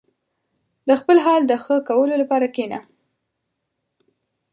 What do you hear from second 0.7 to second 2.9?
•د خپل حال د ښه کولو لپاره کښېنه.